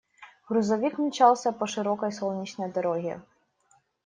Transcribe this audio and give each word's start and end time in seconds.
Грузовик 0.49 0.97
мчался 0.97 1.51
по 1.51 1.67
широкой 1.67 2.11
солнечной 2.11 2.71
дороге. 2.71 3.21